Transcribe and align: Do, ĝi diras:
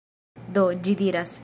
Do, 0.57 0.63
ĝi 0.87 0.97
diras: 1.05 1.39